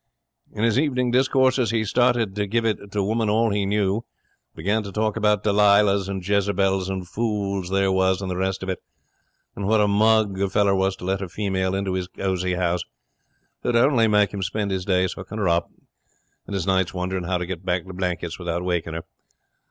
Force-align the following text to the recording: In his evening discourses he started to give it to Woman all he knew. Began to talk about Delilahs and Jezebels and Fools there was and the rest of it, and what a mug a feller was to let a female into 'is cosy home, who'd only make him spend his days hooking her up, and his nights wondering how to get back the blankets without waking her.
In 0.51 0.63
his 0.63 0.79
evening 0.79 1.11
discourses 1.11 1.69
he 1.69 1.85
started 1.85 2.33
to 2.35 2.47
give 2.47 2.65
it 2.65 2.91
to 2.91 3.03
Woman 3.03 3.29
all 3.29 3.51
he 3.51 3.67
knew. 3.67 4.03
Began 4.55 4.81
to 4.81 4.91
talk 4.91 5.15
about 5.15 5.43
Delilahs 5.43 6.09
and 6.09 6.27
Jezebels 6.27 6.89
and 6.89 7.07
Fools 7.07 7.69
there 7.69 7.91
was 7.91 8.19
and 8.19 8.31
the 8.31 8.35
rest 8.35 8.63
of 8.63 8.69
it, 8.69 8.81
and 9.55 9.67
what 9.67 9.79
a 9.79 9.87
mug 9.87 10.41
a 10.41 10.49
feller 10.49 10.73
was 10.73 10.95
to 10.95 11.05
let 11.05 11.21
a 11.21 11.29
female 11.29 11.75
into 11.75 11.95
'is 11.95 12.07
cosy 12.07 12.55
home, 12.55 12.79
who'd 13.61 13.75
only 13.75 14.07
make 14.07 14.33
him 14.33 14.41
spend 14.41 14.71
his 14.71 14.85
days 14.85 15.13
hooking 15.13 15.37
her 15.37 15.47
up, 15.47 15.69
and 16.47 16.55
his 16.55 16.65
nights 16.65 16.95
wondering 16.95 17.25
how 17.25 17.37
to 17.37 17.45
get 17.45 17.63
back 17.63 17.85
the 17.85 17.93
blankets 17.93 18.39
without 18.39 18.63
waking 18.65 18.93
her. 18.95 19.03